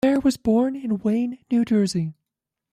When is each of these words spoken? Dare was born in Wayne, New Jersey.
Dare 0.03 0.19
was 0.19 0.35
born 0.35 0.75
in 0.75 0.97
Wayne, 0.97 1.37
New 1.51 1.63
Jersey. 1.63 2.15